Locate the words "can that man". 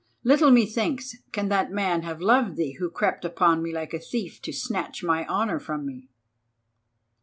1.31-2.01